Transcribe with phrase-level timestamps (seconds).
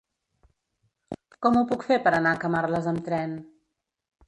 [1.47, 3.39] Com ho puc fer per anar a Camarles amb tren?